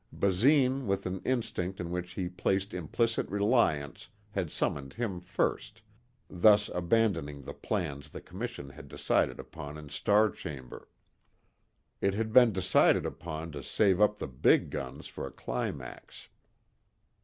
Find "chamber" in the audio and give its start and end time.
10.31-10.89